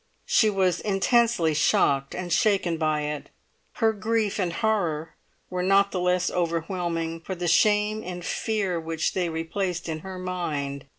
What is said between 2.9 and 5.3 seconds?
it. Her grief and horror